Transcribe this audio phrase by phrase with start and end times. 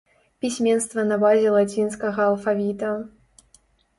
[0.43, 2.89] Пісьменства на базе лацінскага алфавіта.